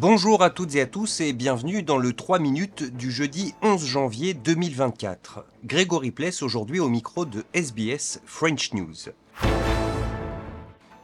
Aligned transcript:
Bonjour 0.00 0.42
à 0.42 0.48
toutes 0.48 0.76
et 0.76 0.80
à 0.80 0.86
tous 0.86 1.20
et 1.20 1.34
bienvenue 1.34 1.82
dans 1.82 1.98
le 1.98 2.14
3 2.14 2.38
minutes 2.38 2.84
du 2.84 3.10
jeudi 3.10 3.52
11 3.60 3.84
janvier 3.84 4.32
2024. 4.32 5.44
Grégory 5.66 6.10
Pless 6.10 6.42
aujourd'hui 6.42 6.80
au 6.80 6.88
micro 6.88 7.26
de 7.26 7.44
SBS 7.52 8.22
French 8.24 8.72
News. 8.72 8.94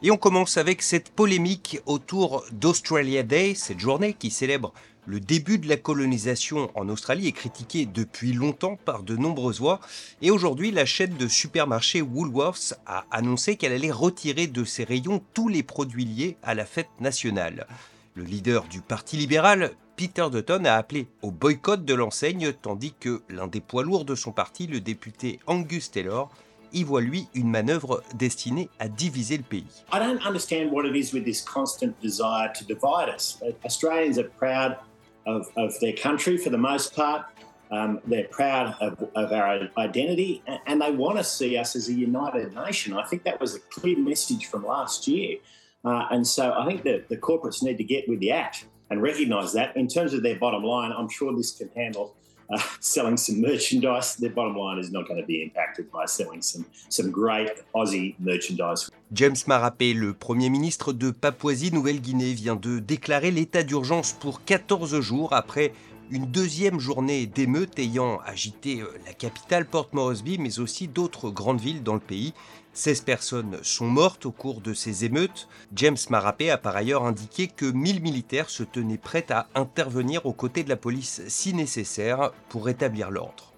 Et 0.00 0.10
on 0.10 0.16
commence 0.16 0.56
avec 0.56 0.80
cette 0.80 1.10
polémique 1.10 1.78
autour 1.84 2.46
d'Australia 2.52 3.22
Day, 3.22 3.54
cette 3.54 3.80
journée 3.80 4.14
qui 4.14 4.30
célèbre 4.30 4.72
le 5.04 5.20
début 5.20 5.58
de 5.58 5.68
la 5.68 5.76
colonisation 5.76 6.70
en 6.74 6.88
Australie 6.88 7.28
est 7.28 7.32
critiqué 7.32 7.84
depuis 7.84 8.32
longtemps 8.32 8.78
par 8.82 9.02
de 9.02 9.14
nombreuses 9.14 9.60
voix 9.60 9.80
et 10.22 10.30
aujourd'hui 10.30 10.70
la 10.70 10.86
chaîne 10.86 11.18
de 11.18 11.28
supermarchés 11.28 12.00
Woolworths 12.00 12.72
a 12.86 13.04
annoncé 13.10 13.56
qu'elle 13.56 13.72
allait 13.74 13.92
retirer 13.92 14.46
de 14.46 14.64
ses 14.64 14.84
rayons 14.84 15.22
tous 15.34 15.48
les 15.48 15.62
produits 15.62 16.06
liés 16.06 16.38
à 16.42 16.54
la 16.54 16.64
fête 16.64 16.88
nationale. 16.98 17.66
Le 18.16 18.24
leader 18.24 18.64
du 18.64 18.80
Parti 18.80 19.18
libéral, 19.18 19.72
Peter 19.94 20.28
Dutton, 20.32 20.64
a 20.64 20.72
appelé 20.72 21.06
au 21.20 21.30
boycott 21.30 21.84
de 21.84 21.92
l'enseigne 21.92 22.54
tandis 22.54 22.94
que 22.98 23.20
l'un 23.28 23.46
des 23.46 23.60
poids 23.60 23.82
lourds 23.82 24.06
de 24.06 24.14
son 24.14 24.32
parti, 24.32 24.66
le 24.66 24.80
député 24.80 25.38
Angus 25.46 25.90
Taylor, 25.90 26.30
y 26.72 26.82
voit 26.82 27.02
lui 27.02 27.28
une 27.34 27.50
manœuvre 27.50 28.02
destinée 28.14 28.70
à 28.78 28.88
diviser 28.88 29.36
le 29.36 29.42
pays. 29.42 29.66
I 29.92 29.98
don't 29.98 30.26
understand 30.26 30.72
what 30.72 30.86
it 30.86 30.96
is 30.96 31.12
with 31.12 31.26
this 31.26 31.42
constant 31.42 31.92
desire 32.00 32.50
to 32.54 32.64
divide 32.64 33.14
us. 33.14 33.38
Australians 33.66 34.18
are 34.18 34.30
proud 34.38 34.78
of, 35.26 35.50
of 35.58 35.78
their 35.80 35.94
country 35.94 36.38
for 36.38 36.50
the 36.50 36.56
most 36.56 36.96
part. 36.96 37.26
Um, 37.70 38.00
they're 38.06 38.28
proud 38.28 38.76
of, 38.80 38.96
of, 39.14 39.32
our 39.32 39.68
identity 39.76 40.42
and 40.66 40.80
they 40.80 40.92
want 40.92 41.18
to 41.18 41.24
see 41.24 41.58
us 41.58 41.76
as 41.76 41.88
a 41.88 41.92
united 41.92 42.54
nation. 42.54 42.94
I 42.94 43.04
think 43.04 43.24
that 43.24 43.40
was 43.40 43.56
a 43.56 43.60
clear 43.70 43.98
message 43.98 44.46
from 44.46 44.64
last 44.64 45.06
year. 45.06 45.38
Uh, 45.84 46.06
and 46.10 46.26
so 46.26 46.52
I 46.52 46.66
think 46.66 46.82
that 46.84 47.08
the 47.08 47.16
corporates 47.16 47.62
need 47.62 47.78
to 47.78 47.84
get 47.84 48.08
with 48.08 48.20
the 48.20 48.32
act 48.32 48.66
and 48.90 49.02
recognise 49.02 49.52
that. 49.52 49.76
In 49.76 49.88
terms 49.88 50.14
of 50.14 50.22
their 50.22 50.36
bottom 50.36 50.62
line, 50.62 50.92
I'm 50.96 51.08
sure 51.08 51.34
this 51.34 51.52
can 51.52 51.68
handle 51.76 52.14
uh, 52.50 52.58
selling 52.80 53.16
some 53.16 53.40
merchandise. 53.40 54.16
Their 54.16 54.30
bottom 54.30 54.56
line 54.56 54.78
is 54.78 54.90
not 54.90 55.06
going 55.06 55.20
to 55.20 55.26
be 55.26 55.42
impacted 55.42 55.90
by 55.90 56.06
selling 56.06 56.42
some, 56.42 56.64
some 56.88 57.10
great 57.10 57.50
Aussie 57.74 58.14
merchandise. 58.18 58.90
James 59.12 59.36
Marapé, 59.46 59.94
le 59.94 60.12
Premier 60.12 60.50
ministre 60.50 60.92
de 60.92 61.10
Papouasie-Nouvelle-Guinée, 61.10 62.32
vient 62.32 62.56
de 62.56 62.78
déclarer 62.78 63.30
l'état 63.30 63.62
d'urgence 63.62 64.12
pour 64.12 64.44
14 64.44 65.00
jours 65.00 65.32
après 65.32 65.72
une 66.10 66.26
deuxième 66.26 66.78
journée 66.78 67.26
d'émeutes 67.26 67.78
ayant 67.78 68.20
agité 68.24 68.80
euh, 68.80 68.86
la 69.06 69.12
capitale 69.12 69.66
Port 69.66 69.88
Moresby, 69.92 70.38
mais 70.38 70.60
aussi 70.60 70.88
d'autres 70.88 71.30
grandes 71.30 71.60
villes 71.60 71.82
dans 71.82 71.94
le 71.94 72.00
pays. 72.00 72.32
16 72.74 73.00
personnes 73.00 73.58
sont 73.62 73.88
mortes 73.88 74.26
au 74.26 74.30
cours 74.30 74.60
de 74.60 74.74
ces 74.74 75.04
émeutes. 75.04 75.48
James 75.74 75.96
Marapé 76.10 76.50
a 76.50 76.58
par 76.58 76.76
ailleurs 76.76 77.04
indiqué 77.04 77.48
que 77.48 77.66
1000 77.66 78.02
militaires 78.02 78.50
se 78.50 78.62
tenaient 78.62 78.98
prêts 78.98 79.26
à 79.30 79.48
intervenir 79.54 80.26
aux 80.26 80.34
côtés 80.34 80.62
de 80.62 80.68
la 80.68 80.76
police 80.76 81.22
si 81.28 81.54
nécessaire 81.54 82.30
pour 82.48 82.66
rétablir 82.66 83.10
l'ordre. 83.10 83.55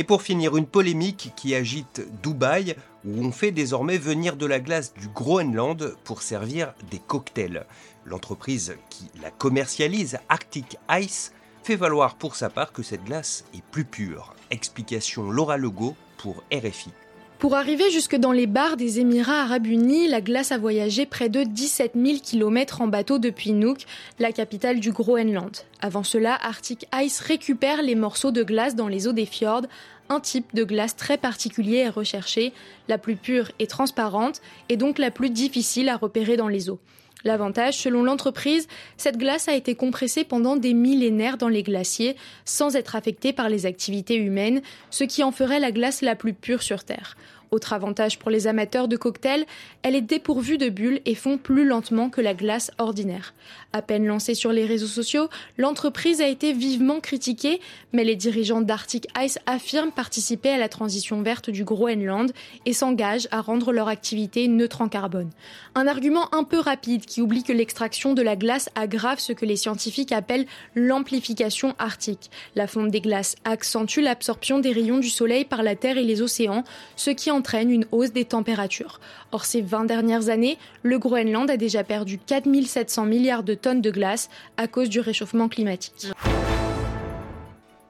Et 0.00 0.04
pour 0.04 0.22
finir, 0.22 0.56
une 0.56 0.64
polémique 0.64 1.34
qui 1.36 1.54
agite 1.54 2.00
Dubaï, 2.22 2.74
où 3.04 3.22
on 3.22 3.32
fait 3.32 3.50
désormais 3.50 3.98
venir 3.98 4.36
de 4.36 4.46
la 4.46 4.58
glace 4.58 4.94
du 4.94 5.08
Groenland 5.08 5.94
pour 6.04 6.22
servir 6.22 6.72
des 6.90 6.98
cocktails. 6.98 7.66
L'entreprise 8.06 8.78
qui 8.88 9.10
la 9.20 9.30
commercialise, 9.30 10.18
Arctic 10.30 10.78
Ice, 10.92 11.34
fait 11.64 11.76
valoir 11.76 12.14
pour 12.14 12.34
sa 12.34 12.48
part 12.48 12.72
que 12.72 12.82
cette 12.82 13.04
glace 13.04 13.44
est 13.52 13.62
plus 13.62 13.84
pure. 13.84 14.34
Explication 14.50 15.30
Laura 15.30 15.58
Legault 15.58 15.96
pour 16.16 16.42
RFI. 16.50 16.92
Pour 17.40 17.56
arriver 17.56 17.90
jusque 17.90 18.16
dans 18.16 18.32
les 18.32 18.46
bars 18.46 18.76
des 18.76 19.00
Émirats 19.00 19.40
arabes 19.40 19.66
unis, 19.66 20.08
la 20.08 20.20
glace 20.20 20.52
a 20.52 20.58
voyagé 20.58 21.06
près 21.06 21.30
de 21.30 21.42
17 21.42 21.92
000 21.94 22.18
km 22.22 22.82
en 22.82 22.86
bateau 22.86 23.18
depuis 23.18 23.52
Nuuk, 23.52 23.86
la 24.18 24.30
capitale 24.30 24.78
du 24.78 24.92
Groenland. 24.92 25.56
Avant 25.80 26.02
cela, 26.02 26.34
Arctic 26.42 26.86
Ice 27.02 27.20
récupère 27.20 27.80
les 27.80 27.94
morceaux 27.94 28.30
de 28.30 28.42
glace 28.42 28.76
dans 28.76 28.88
les 28.88 29.08
eaux 29.08 29.14
des 29.14 29.24
fjords, 29.24 29.64
un 30.10 30.20
type 30.20 30.54
de 30.54 30.64
glace 30.64 30.96
très 30.96 31.16
particulier 31.16 31.78
et 31.78 31.88
recherché, 31.88 32.52
la 32.88 32.98
plus 32.98 33.16
pure 33.16 33.52
et 33.58 33.66
transparente, 33.66 34.42
et 34.68 34.76
donc 34.76 34.98
la 34.98 35.10
plus 35.10 35.30
difficile 35.30 35.88
à 35.88 35.96
repérer 35.96 36.36
dans 36.36 36.48
les 36.48 36.68
eaux. 36.68 36.78
L'avantage, 37.24 37.78
selon 37.78 38.02
l'entreprise, 38.02 38.66
cette 38.96 39.18
glace 39.18 39.48
a 39.48 39.54
été 39.54 39.74
compressée 39.74 40.24
pendant 40.24 40.56
des 40.56 40.74
millénaires 40.74 41.36
dans 41.36 41.48
les 41.48 41.62
glaciers 41.62 42.16
sans 42.44 42.76
être 42.76 42.96
affectée 42.96 43.32
par 43.32 43.48
les 43.48 43.66
activités 43.66 44.16
humaines, 44.16 44.62
ce 44.90 45.04
qui 45.04 45.22
en 45.22 45.32
ferait 45.32 45.60
la 45.60 45.72
glace 45.72 46.02
la 46.02 46.16
plus 46.16 46.34
pure 46.34 46.62
sur 46.62 46.84
Terre. 46.84 47.16
Autre 47.50 47.72
avantage 47.72 48.18
pour 48.18 48.30
les 48.30 48.46
amateurs 48.46 48.86
de 48.86 48.96
cocktails, 48.96 49.44
elle 49.82 49.96
est 49.96 50.02
dépourvue 50.02 50.56
de 50.56 50.68
bulles 50.68 51.00
et 51.04 51.16
fond 51.16 51.36
plus 51.36 51.66
lentement 51.66 52.08
que 52.08 52.20
la 52.20 52.32
glace 52.32 52.70
ordinaire. 52.78 53.34
À 53.72 53.82
peine 53.82 54.06
lancée 54.06 54.34
sur 54.34 54.52
les 54.52 54.64
réseaux 54.66 54.86
sociaux, 54.86 55.28
l'entreprise 55.58 56.20
a 56.20 56.28
été 56.28 56.52
vivement 56.52 57.00
critiquée, 57.00 57.60
mais 57.92 58.04
les 58.04 58.14
dirigeants 58.14 58.60
d'Arctic 58.60 59.08
Ice 59.20 59.38
affirment 59.46 59.90
participer 59.90 60.50
à 60.50 60.58
la 60.58 60.68
transition 60.68 61.22
verte 61.22 61.50
du 61.50 61.64
Groenland 61.64 62.30
et 62.66 62.72
s'engagent 62.72 63.28
à 63.32 63.40
rendre 63.40 63.72
leur 63.72 63.88
activité 63.88 64.46
neutre 64.46 64.80
en 64.80 64.88
carbone. 64.88 65.30
Un 65.74 65.88
argument 65.88 66.32
un 66.32 66.44
peu 66.44 66.58
rapide 66.58 67.04
qui 67.04 67.20
oublie 67.20 67.42
que 67.42 67.52
l'extraction 67.52 68.14
de 68.14 68.22
la 68.22 68.36
glace 68.36 68.70
aggrave 68.76 69.18
ce 69.18 69.32
que 69.32 69.46
les 69.46 69.56
scientifiques 69.56 70.12
appellent 70.12 70.46
l'amplification 70.76 71.74
arctique. 71.78 72.30
La 72.54 72.68
fonte 72.68 72.90
des 72.90 73.00
glaces 73.00 73.34
accentue 73.44 74.00
l'absorption 74.00 74.60
des 74.60 74.72
rayons 74.72 74.98
du 74.98 75.10
soleil 75.10 75.44
par 75.44 75.64
la 75.64 75.74
Terre 75.74 75.98
et 75.98 76.04
les 76.04 76.22
océans, 76.22 76.62
ce 76.94 77.10
qui 77.10 77.30
entraîne 77.40 77.70
une 77.70 77.86
hausse 77.90 78.12
des 78.12 78.26
températures. 78.26 79.00
Or, 79.32 79.46
ces 79.46 79.62
20 79.62 79.86
dernières 79.86 80.28
années, 80.28 80.58
le 80.82 80.98
Groenland 80.98 81.50
a 81.50 81.56
déjà 81.56 81.84
perdu 81.84 82.18
4700 82.18 83.06
milliards 83.06 83.42
de 83.42 83.54
tonnes 83.54 83.80
de 83.80 83.90
glace 83.90 84.28
à 84.58 84.68
cause 84.68 84.90
du 84.90 85.00
réchauffement 85.00 85.48
climatique. 85.48 86.08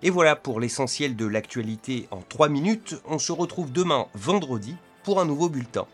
Et 0.03 0.10
voilà 0.10 0.37
pour 0.37 0.60
l'essentiel 0.60 1.16
de 1.16 1.27
l'actualité 1.27 2.06
en 2.12 2.21
3 2.28 2.49
minutes. 2.49 2.94
On 3.09 3.19
se 3.19 3.33
retrouve 3.33 3.72
demain 3.72 4.06
vendredi 4.15 4.77
pour 5.03 5.21
un 5.21 5.25
nouveau 5.25 5.49
bulletin. 5.49 5.87